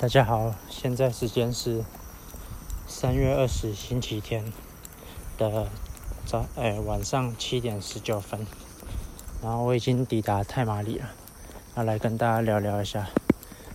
[0.00, 1.84] 大家好，现在时间是
[2.86, 4.50] 三月二十星期天
[5.36, 5.66] 的
[6.24, 8.46] 早诶、晚上七点十九分，
[9.42, 11.10] 然后我已经抵达太马里了，
[11.74, 13.10] 要来跟大家聊聊一下。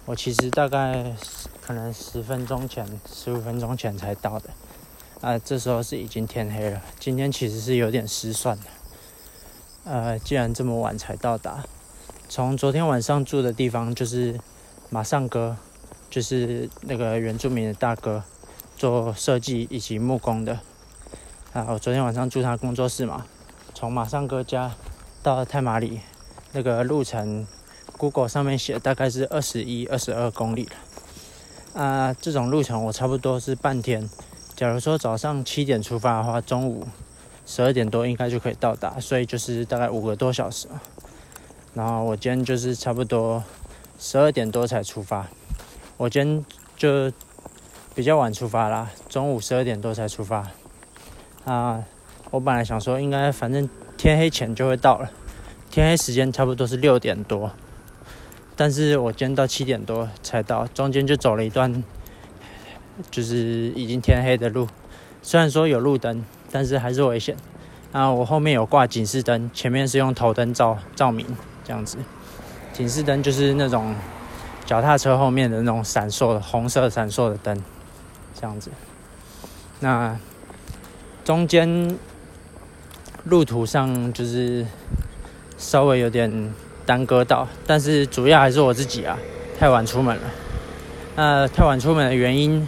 [0.06, 1.16] 我其实大概
[1.62, 4.50] 可能十分钟前、十五分钟前才到的，
[5.22, 6.82] 啊，这时候是已经天黑了。
[7.00, 8.64] 今天其实是有点失算的，
[9.84, 11.64] 呃，既然这么晚才到达，
[12.28, 14.40] 从昨天晚上住的地方就是
[14.90, 15.58] 马上哥。
[16.16, 18.24] 就是那个原住民的大哥
[18.78, 20.58] 做设计以及木工的
[21.52, 23.26] 啊，我昨天晚上住他工作室嘛，
[23.74, 24.72] 从马上哥家
[25.22, 26.00] 到太马里
[26.54, 27.46] 那个路程
[27.98, 30.70] ，Google 上面写大概是二十一、二十二公里
[31.74, 34.10] 啊，这种路程我差不多是半天。
[34.56, 36.88] 假如说早上七点出发的话，中午
[37.46, 40.70] 十二点多应该就可以到达，所以就是大概五个多小时。
[41.74, 43.44] 然后我今天就是差不多
[44.00, 45.28] 十二点多才出发。
[45.98, 46.46] 我今天
[46.76, 47.10] 就
[47.96, 50.46] 比较晚出发啦，中午十二点多才出发。
[51.46, 51.86] 啊，
[52.32, 55.10] 我本来想说应该反正天黑前就会到了，
[55.72, 57.50] 天黑时间差不多是六点多，
[58.58, 61.82] 但是我今天到七点多才到，中间就走了一段
[63.10, 64.68] 就是已经天黑的路，
[65.22, 67.38] 虽然说有路灯，但是还是危险。
[67.94, 71.26] 啊，我后面有挂警示灯，前面是用头灯照照明
[71.64, 71.98] 这样子，
[72.74, 73.96] 警示灯就是那种。
[74.66, 77.56] 脚踏车后面的那种闪烁的红色闪烁的灯，
[78.34, 78.72] 这样子。
[79.80, 80.18] 那
[81.24, 81.96] 中间
[83.26, 84.66] 路途上就是
[85.58, 86.52] 稍微有点
[86.86, 89.18] 耽搁到，但是主要还是我自己啊，
[89.60, 90.24] 太晚出门了。
[91.16, 92.68] 那太晚出门的原因，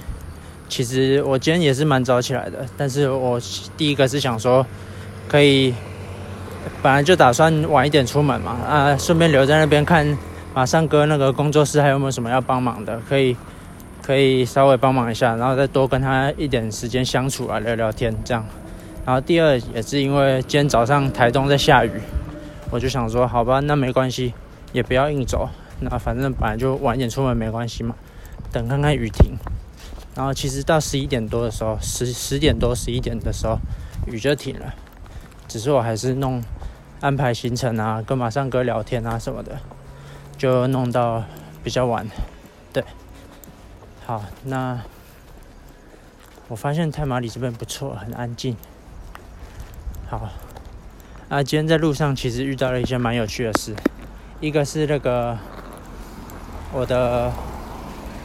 [0.70, 3.42] 其实我今天也是蛮早起来的，但是我
[3.76, 4.64] 第一个是想说，
[5.28, 5.74] 可以
[6.84, 10.16] 本来就打算晚一点出门嘛，啊，顺便留在那边看。
[10.58, 13.00] 马上哥那个工作室还有没有什么要帮忙的？
[13.08, 13.38] 可以，
[14.02, 18.44] 可以稍微帮忙一下，然后再多跟他一点时间相处啊，聊聊天这样。
[19.06, 21.92] 然后第二也是因为今天早上台东在下雨，
[22.72, 24.34] 我就想说，好吧，那没关系，
[24.74, 25.48] 也不要硬走。
[25.80, 27.94] 那反正本来就晚点出门没关系嘛，
[28.52, 29.34] 等看看雨停。
[30.16, 33.60] 然后其实到十一点多的时候，十十点多十一点的时候，
[34.08, 34.74] 雨就停了。
[35.48, 36.42] 只是我还是弄
[37.00, 39.52] 安排行程啊，跟马上哥聊天啊什么的。
[40.38, 41.24] 就弄到
[41.64, 42.08] 比较晚，
[42.72, 42.84] 对，
[44.06, 44.80] 好，那
[46.48, 48.56] 我发现太马里这边不错，很安静。
[50.08, 50.30] 好，
[51.28, 53.76] 啊，今天在路上其实遇到了一些蛮有趣的事，
[54.40, 55.36] 一个是那个
[56.72, 57.34] 我的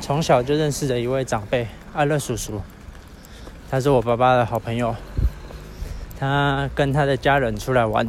[0.02, 2.60] 从小就认识的一位长辈阿乐叔叔，
[3.70, 4.94] 他是我爸爸的好朋友，
[6.20, 8.06] 他跟他的家人出来玩，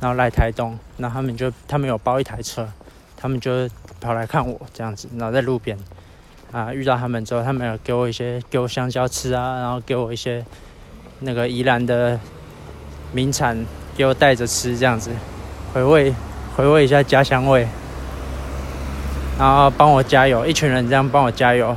[0.00, 2.68] 然后来台东，那他们就他们有包一台车。
[3.22, 3.68] 他们就
[4.00, 5.78] 跑来看我这样子，然后在路边
[6.50, 10.44] 啊遇到他们之后，他们有给我一些给我香蕉吃啊，然后给我一些
[11.20, 12.18] 那个宜兰的
[13.12, 13.56] 名产
[13.96, 15.10] 给我带着吃这样子，
[15.72, 16.12] 回味
[16.56, 17.68] 回味一下家乡味，
[19.38, 21.76] 然后帮我加油，一群人这样帮我加油，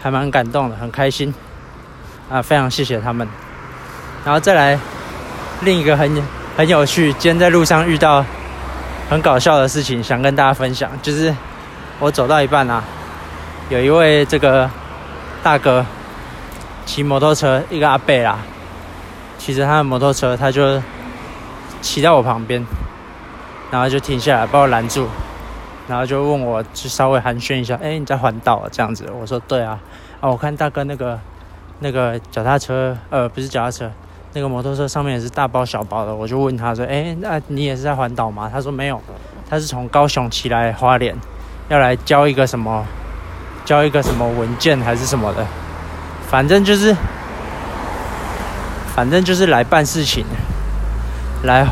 [0.00, 1.34] 还蛮感动的，很开心
[2.30, 3.26] 啊，非常谢谢他们。
[4.24, 4.78] 然后再来
[5.62, 6.22] 另一个很
[6.56, 8.24] 很有趣，今天在路上遇到。
[9.10, 11.34] 很搞笑的事情想跟大家分享，就是
[11.98, 12.84] 我走到一半啊，
[13.68, 14.70] 有一位这个
[15.42, 15.84] 大哥
[16.86, 18.38] 骑摩托车，一个阿伯啦，
[19.36, 20.80] 骑着他的摩托车，他就
[21.82, 22.64] 骑到我旁边，
[23.72, 25.08] 然后就停下来把我拦住，
[25.88, 29.10] 然后就问我，就稍微寒暄一下，哎，你在环岛这样子？
[29.20, 29.76] 我说对啊，
[30.20, 31.18] 啊，我看大哥那个
[31.80, 33.90] 那个脚踏车，呃，不是脚踏车。
[34.32, 39.00] 那个摩托车上面也是大包小包的，我就问他说：“哎，那你也是在环岛吗？”他说：“没有，
[39.48, 41.16] 他是从高雄骑来花莲，
[41.68, 42.86] 要来交一个什么，
[43.64, 45.44] 交一个什么文件还是什么的，
[46.28, 46.94] 反正就是，
[48.94, 50.24] 反正就是来办事情，
[51.42, 51.66] 来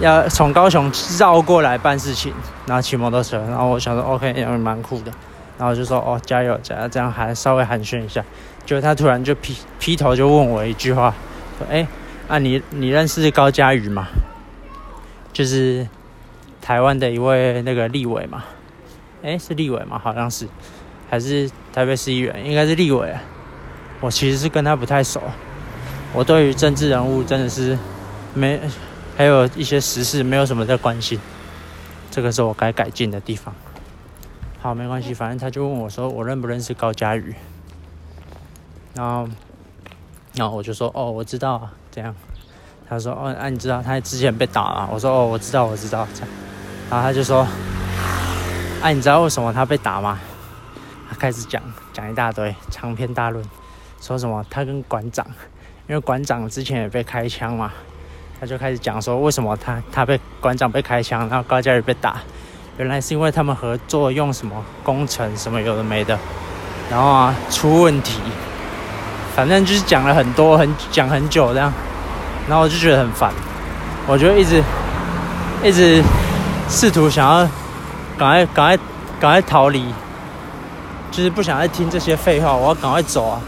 [0.00, 2.32] 要从高雄绕过来办事情，
[2.64, 3.38] 然后骑摩托车。
[3.48, 5.12] 然后我想说，OK，也蛮酷的，
[5.58, 8.24] 然后就说：哦，加油，加油，这样还稍微寒暄一下。
[8.64, 11.12] 就他突然就劈劈头就问我一句话。”
[11.68, 11.86] 哎，
[12.28, 14.06] 啊，你你认识高嘉瑜吗？
[15.32, 15.86] 就是
[16.60, 18.44] 台湾的一位那个立委嘛。
[19.22, 20.00] 哎，是立委吗？
[20.02, 20.48] 好像是，
[21.10, 22.44] 还是台北市议员？
[22.44, 23.14] 应该是立委。
[24.00, 25.20] 我其实是跟他不太熟。
[26.12, 27.78] 我对于政治人物真的是
[28.34, 28.58] 没，
[29.16, 31.20] 还有一些时事没有什么在关心。
[32.10, 33.54] 这个是我该改进的地方。
[34.60, 37.34] 好，没关系，反正他就问我说，我认不认识高嘉瑜？
[38.94, 39.28] 然后。
[40.34, 42.14] 然后我就说哦，我知道啊，这样。
[42.88, 44.88] 他说哦，啊，你知道他之前被打了？
[44.92, 46.06] 我说哦，我知道，我知道。
[46.12, 46.28] 这样，
[46.90, 47.46] 然后他就说，
[48.82, 50.18] 哎，你知道为什么他被打吗？
[51.08, 51.62] 他开始讲
[51.92, 53.44] 讲一大堆长篇大论，
[54.00, 55.26] 说什么他跟馆长，
[55.88, 57.72] 因为馆长之前也被开枪嘛，
[58.40, 62.20] 他就开始讲说为什么他他被馆长被开枪，然后高嘉宇被打，
[62.78, 66.18] 原来是因为他们合作用什么工程什么有的没的，
[66.90, 68.20] 然后啊出问题，
[69.40, 71.72] 反正就是讲了很多很讲很久这样，
[72.46, 73.32] 然后我就觉得很烦，
[74.06, 74.62] 我就一直
[75.64, 76.02] 一直
[76.68, 77.48] 试图想要
[78.18, 78.76] 赶快赶快
[79.18, 79.82] 赶快逃离。
[81.10, 83.40] 就是不想再听这些废话，我要赶快走啊！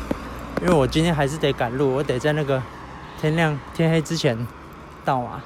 [0.63, 2.61] 因为我今天还是得赶路，我得在那个
[3.21, 4.49] 天亮天黑之前
[5.05, 5.43] 到嘛。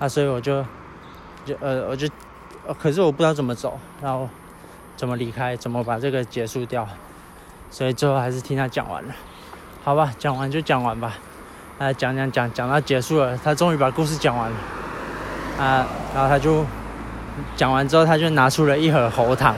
[0.00, 0.60] 啊，所以我就
[1.44, 2.08] 就呃，我就，
[2.82, 4.28] 可是我不知道怎么走，然后
[4.96, 6.84] 怎么离开，怎么把这个结束掉，
[7.70, 9.14] 所以最后还是听他讲完了。
[9.86, 11.16] 好吧，讲完就讲完吧。
[11.78, 14.56] 啊，讲讲讲讲到结束了，他终于把故事讲完了。
[15.60, 16.66] 啊，然后他就
[17.54, 19.54] 讲完之后，他就拿出了一盒喉糖。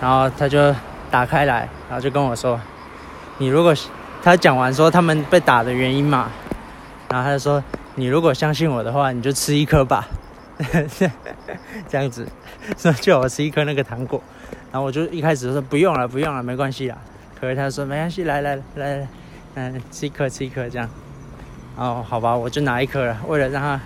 [0.00, 0.74] 然后他就
[1.12, 2.60] 打开来，然后就跟我说
[3.38, 3.72] ：“你如果
[4.20, 6.28] 他讲完说他们被打的原因嘛，
[7.08, 7.62] 然后他就说
[7.94, 10.08] 你如果相信我的话，你就吃一颗吧，
[11.88, 12.26] 这样子
[12.76, 14.20] 说叫我吃一颗那个糖果。
[14.72, 16.98] 然后我就一开始说不用了，不用了，没关系啦。
[17.42, 19.08] 可是他说没关系，来来来，
[19.56, 20.88] 嗯，吃一颗，吃一颗这样。
[21.74, 23.80] 哦，好吧，我就拿一颗了，为了让他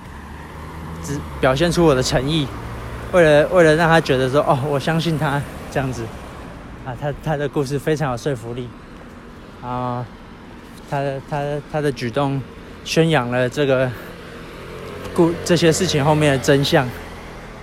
[1.03, 2.47] 只表现出我的诚意，
[3.13, 5.41] 为了为了让他觉得说哦，我相信他。”
[5.73, 6.05] 这样子，
[6.85, 8.69] 啊，他他的故事非常有说服力，
[9.63, 10.05] 啊，
[10.91, 11.43] 他的他
[11.73, 12.39] 他的举动
[12.85, 13.91] 宣扬了这个
[15.15, 16.87] 故这些事情后面的真相，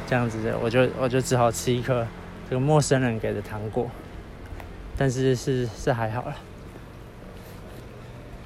[0.07, 2.03] 这样子的，我就我就只好吃一颗
[2.49, 3.87] 这个陌生人给的糖果，
[4.97, 6.35] 但是是是还好了，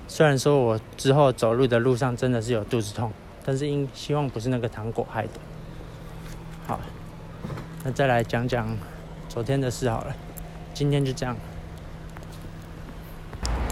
[0.07, 3.11] 虽然说我之后走路的路上真的是有肚子痛，
[3.45, 5.29] 但是因希望不是那个糖果害的。
[6.65, 6.79] 好，
[7.83, 8.67] 那再来讲讲。
[9.29, 10.15] 昨天的事好了，
[10.73, 11.35] 今天就这样。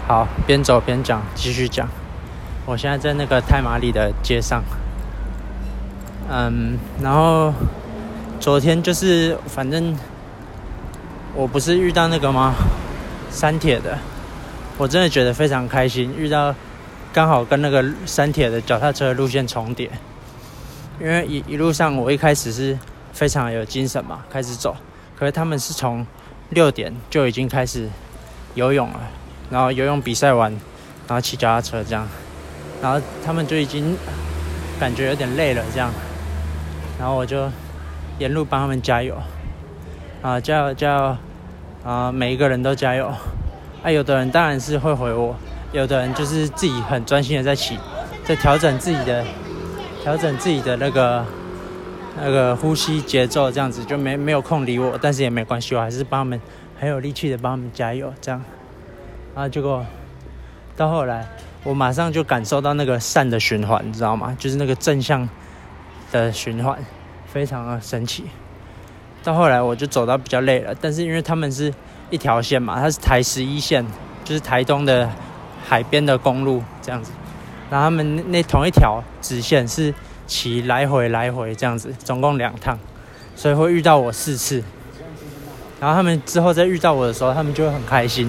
[0.06, 1.88] 好，边走边讲，继续讲。
[2.66, 4.62] 我现在在那个泰马里的街上，
[6.30, 7.52] 嗯，然后
[8.38, 9.96] 昨天就是反正
[11.36, 12.54] 我不是遇到那个吗？
[13.30, 13.98] 山铁的，
[14.78, 16.54] 我真的觉得非常开心，遇到
[17.12, 19.90] 刚好跟那个山铁的脚踏车路线重叠，
[20.98, 22.78] 因为一一路上我一开始是
[23.12, 24.74] 非常有精神嘛，开始走。
[25.14, 26.06] 可是他们是从
[26.50, 27.86] 六点就已经开始
[28.54, 29.00] 游泳了，
[29.50, 30.50] 然后游泳比赛完，
[31.06, 32.08] 然后骑脚踏车这样，
[32.80, 33.94] 然后他们就已经
[34.80, 35.92] 感觉有点累了这样，
[36.98, 37.50] 然后我就
[38.18, 39.14] 沿路帮他们加油，
[40.22, 41.16] 啊加油加油，
[41.86, 43.10] 啊每一个人都加油，
[43.82, 45.36] 啊有的人当然是会回我，
[45.72, 47.78] 有的人就是自己很专心的在骑，
[48.24, 49.24] 在调整自己的
[50.02, 51.24] 调整自己的那个。
[52.18, 56.40] 那个呼吸节奏这样子就没没有空理我，但是也没关系，我还是帮他们
[56.80, 58.42] 很有力气的帮他们加油，这样。
[59.34, 59.84] 然后结果
[60.74, 61.28] 到后来，
[61.62, 64.34] 我马上就感受到那个善的循环，你知道吗？
[64.38, 65.28] 就是那个正向
[66.10, 66.82] 的循环，
[67.26, 68.24] 非常的神奇。
[69.26, 71.74] 到后来我就走到比较累了，但是因为他们是
[72.10, 73.84] 一条线嘛，它是台十一线，
[74.24, 75.10] 就是台东的
[75.66, 77.10] 海边的公路这样子，
[77.68, 79.92] 然后他们那同一条直线是。
[80.28, 82.76] 骑来回来回这样子，总共两趟，
[83.36, 84.60] 所以会遇到我四次。
[85.78, 88.28] 然后他们之后再遇到我的时候，他们就会很开心，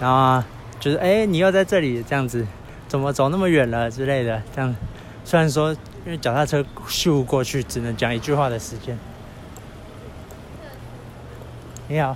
[0.00, 0.42] 然后
[0.80, 2.46] 就是哎，你又在这里这样子，
[2.88, 4.40] 怎么走那么远了之类的。
[4.56, 4.74] 这样，
[5.22, 5.70] 虽然说
[6.06, 8.98] 因为脚踏车咻过去，只能讲一句话的时间。
[11.90, 12.14] 你好，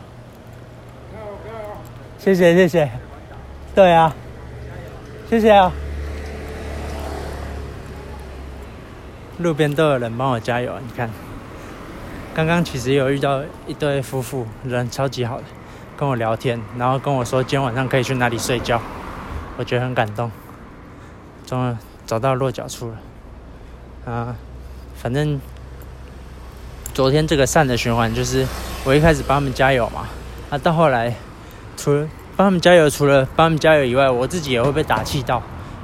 [2.18, 2.90] 谢谢谢谢，
[3.74, 4.14] 对啊，
[5.30, 5.72] 谢谢啊。
[9.38, 11.08] 路边都有人帮我加油，你看，
[12.34, 15.44] 刚刚其实有遇到一对夫妇，人超级好的，
[15.96, 18.78] 跟我聊天，然后跟我说今天晚上可以去哪里睡觉，
[19.56, 20.30] 我觉得很感动，
[21.46, 24.36] 终于找到落脚处了，啊，
[24.94, 25.40] 反正
[26.92, 28.46] 昨天这个善的循环就是
[28.84, 30.06] 我一开始帮他们加油嘛，
[30.50, 31.14] 啊，到后来
[31.76, 35.36] 除了帮他们加油，除了帮他们加油以外，我自己也会被打气到，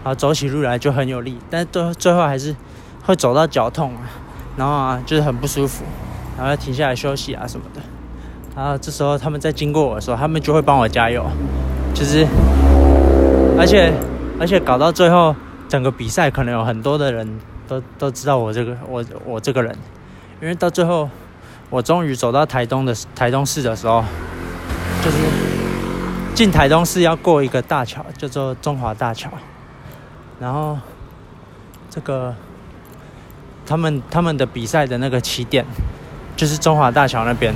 [0.02, 2.54] 然后走起路来就很有力，但是最最后还是。
[3.04, 4.02] 会走到脚痛啊，
[4.54, 5.82] 然后啊就是很不舒服，
[6.36, 7.80] 然后要停下来休息啊什么的。
[8.54, 11.24] 然后这时候他们在经过我的时候，他们就会帮我加油，
[11.94, 12.26] 就是，
[13.58, 13.90] 而且
[14.38, 15.34] 而且搞到最后，
[15.70, 19.74] 整个比赛可能有很多的人都都知道我这个我我这个人，
[20.42, 21.08] 因为到最后
[21.70, 24.04] 我终于走到台东的台东市的时候，
[25.04, 25.16] 就是
[26.34, 29.30] 进台东市要过一个大桥，叫做中华大桥，
[30.40, 30.78] 然后
[31.90, 32.34] 这个。
[33.70, 35.62] 他们他们的比赛的那个起点，
[36.34, 37.52] 就是中华大桥那边。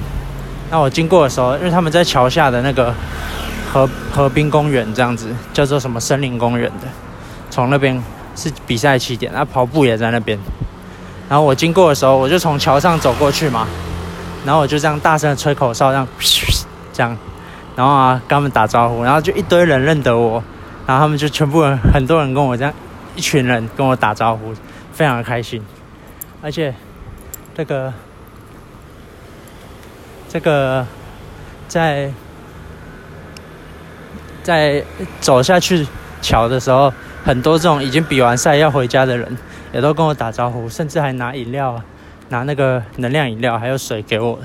[0.70, 2.94] 那我经过的时候，因为他们在桥下的那个
[3.72, 6.86] 河河滨公园这样子，叫做什么森林公园的，
[7.48, 7.98] 从那边
[8.36, 10.38] 是比赛起点，那跑步也在那边。
[11.30, 13.66] 然后我经过的时候，我就从桥上走过去嘛，
[14.44, 16.08] 然后我就这样大声的吹口哨，这样
[16.92, 17.16] 这样，
[17.76, 20.42] 然后啊跟他们打招呼，然后就一堆人认得我，
[20.86, 22.72] 然后他们就全部人很多人跟我这样
[23.14, 24.54] 一群人跟我打招呼，
[24.92, 25.62] 非常的开心，
[26.42, 26.74] 而且
[27.54, 27.92] 这个
[30.28, 30.86] 这个
[31.68, 32.12] 在
[34.42, 34.82] 在
[35.20, 35.86] 走下去
[36.20, 36.92] 桥的时候，
[37.24, 39.36] 很多这种已经比完赛要回家的人。
[39.74, 41.82] 也都跟我打招呼，甚至还拿饮料、
[42.32, 44.38] 拿那个能量饮料还有水给我，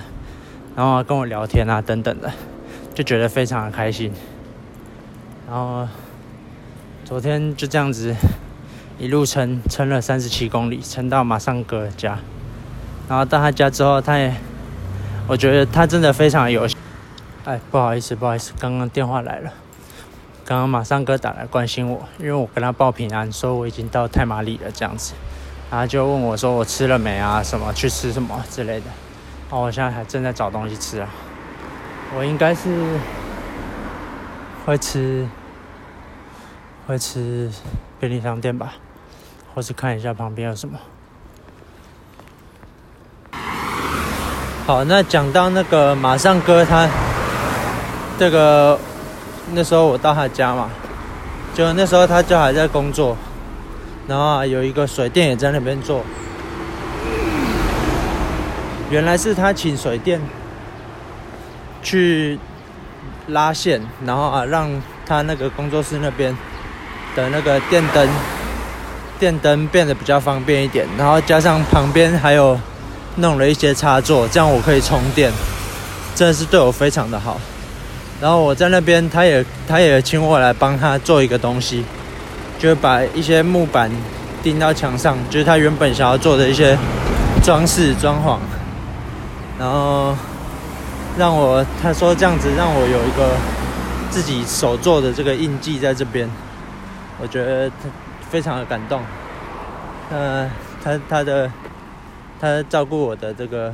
[0.76, 2.30] 然后跟我聊天啊等等的，
[2.94, 4.12] 就觉得非常的开心。
[5.48, 5.88] 然后
[7.06, 8.14] 昨天就这样子
[9.00, 12.20] 一路撑撑了三十七公里，撑到马上哥家。
[13.08, 14.34] 然后到他家之后，他也
[15.26, 16.68] 我觉得他真的非常有。
[17.46, 19.54] 哎，不好意思，不好意思，刚刚电话来了。
[20.44, 25.14] 刚刚马上哥打来关心我，因为我跟他报平安，说我已经到太马里了这样子，
[25.70, 28.86] 然后就问我说我吃了没啊，什么去吃什么之类的。
[29.50, 31.10] 哦，我现在还正在找东西吃啊，
[32.18, 33.00] 我应该是
[34.66, 35.28] 会吃
[36.86, 37.52] 会吃
[38.00, 38.74] 便利商店吧，
[39.54, 40.78] 或是看一下旁边有什么。
[44.66, 46.90] 好，那讲到那个马上哥他
[48.18, 48.80] 这个。
[49.54, 50.70] 那时候我到他家嘛，
[51.56, 53.16] 就那时候他就还在工作，
[54.08, 56.04] 然后有一个水电也在那边做，
[58.90, 60.22] 原来是他请水电
[61.84, 62.40] 去
[63.28, 64.70] 拉线，然后啊让
[65.06, 66.36] 他那个工作室那边
[67.16, 68.08] 的那个电灯
[69.20, 72.58] 电灯变得比较方便一点，然后加上旁边还有
[73.18, 75.32] 弄了一些插座，这样我可以充电，
[76.16, 77.40] 真的是对我非常的好。
[78.22, 81.84] 然后我在那边，他也他也请我来帮他做一个东西，
[82.58, 83.92] 就把一些木板
[84.44, 86.78] 钉到墙上，就是他原本想要做的一些
[87.44, 88.38] 装饰装潢。
[89.60, 90.16] 然后
[91.18, 93.36] 让我他说这样子让我有一个
[94.10, 96.30] 自己手做的这个印记在这边，
[97.22, 97.90] 我觉得他
[98.30, 99.02] 非常的感动。
[100.10, 100.50] 呃，
[100.84, 101.52] 他他的
[102.40, 103.74] 他照顾我的这个。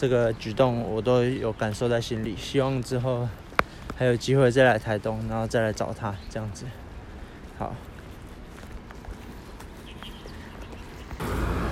[0.00, 3.28] 这个举动我都有感受在心里，希望之后
[3.96, 6.64] 还有机会再来台东，然后再来找他这样子。
[7.58, 7.74] 好，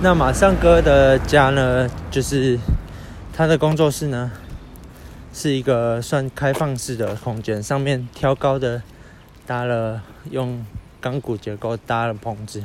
[0.03, 2.59] 那马上哥的家呢，就是
[3.33, 4.33] 他的工作室呢，
[5.33, 8.83] 是一个算开放式的空间，上面挑高的
[9.47, 10.03] 搭了
[10.33, 10.67] 用
[11.01, 12.65] 钢骨结构搭了棚子，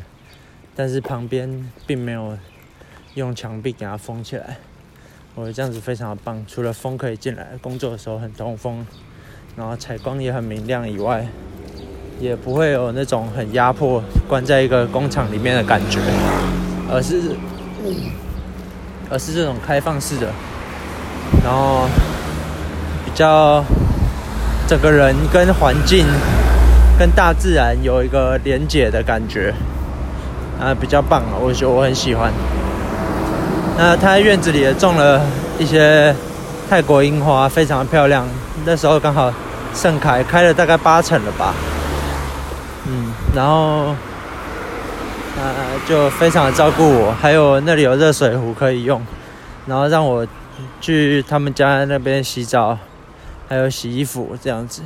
[0.75, 2.35] 但是旁边并没有
[3.13, 4.57] 用墙壁给它封起来。
[5.35, 8.83] 我觉得这样子非常的棒，除了风可以进来，工作的时候很通风，
[9.55, 11.27] 然后采光也很明亮以外，
[12.21, 15.99] 也不会有那种很压迫、关在一个工厂里面的感觉，
[16.87, 17.35] 而是，
[19.09, 20.27] 而是这种开放式的，
[21.43, 21.87] 然后
[23.03, 23.63] 比较
[24.67, 26.05] 整个人跟环境、
[26.99, 29.51] 跟大自然有一个连结的感觉，
[30.59, 32.31] 啊，比较棒啊，我觉得我很喜欢。
[33.79, 35.19] 那他院子里也种了
[35.57, 36.15] 一些
[36.69, 38.27] 泰国樱花，非常漂亮。
[38.63, 39.33] 那时候刚好
[39.73, 41.51] 盛开，开了大概八成了吧。
[42.93, 43.95] 嗯，然后
[45.37, 49.01] 呃就非常的照顾我，还有那里有热水壶可以用，
[49.65, 50.27] 然后让我
[50.81, 52.77] 去他们家那边洗澡，
[53.47, 54.81] 还有洗衣服这样子。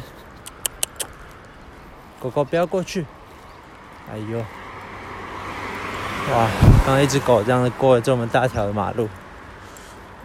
[2.22, 3.06] 狗狗不要过去！
[4.12, 4.38] 哎呦！
[6.32, 6.48] 哇，
[6.86, 9.10] 刚刚一只狗这样子过了这么大条的马路，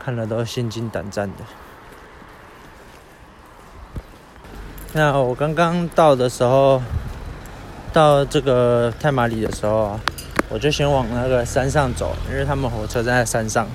[0.03, 1.45] 看了都心惊胆战的。
[4.93, 6.83] 那我刚刚到的时候，
[7.93, 10.01] 到这个太马里的时候啊，
[10.49, 13.67] 我就先往那个山上走，因为他们火车站在山上，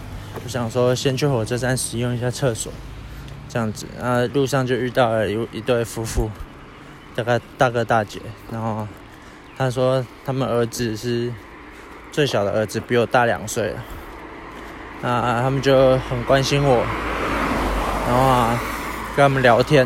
[0.43, 2.71] 我想说先去火车站使用一下厕所，
[3.49, 3.85] 这样子。
[4.01, 6.29] 啊，路上就遇到了一一对夫妇，
[7.15, 8.19] 大概大哥大姐，
[8.51, 8.87] 然后
[9.57, 11.31] 他说他们儿子是。
[12.11, 13.83] 最小的儿子比我大两岁了，
[15.01, 16.77] 那他们就很关心我，
[18.07, 18.57] 然后啊，
[19.17, 19.85] 跟他们聊天，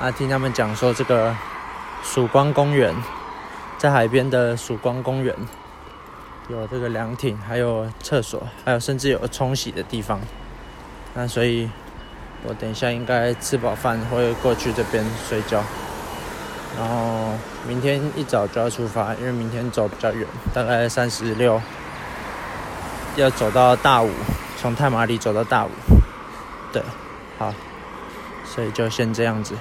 [0.00, 1.36] 啊，听他们讲说这个
[2.02, 2.94] 曙光公园，
[3.86, 5.32] 在海边的曙光公园，
[6.48, 10.20] 有这个凉亭，还有厕所，还有甚至有冲洗的地方，
[11.14, 11.70] 那所以，
[12.42, 15.62] 我等一下应该吃饱饭会过去这边睡觉。
[16.76, 17.30] 然后
[17.68, 21.62] 明天一早就要出发，因为明天走比较远，大概三十六，
[23.14, 24.10] 要走到大武，
[24.58, 25.70] 从太马里走到大武。
[26.72, 26.82] 对，
[27.38, 27.54] 好，
[28.44, 29.54] 所以就先这样子。